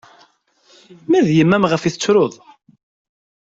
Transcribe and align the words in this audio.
Ma 1.09 1.19
d 1.27 1.27
yemma-m 1.37 1.65
ɣef 1.71 1.83
i 1.83 1.89
tettruḍ? 1.93 2.33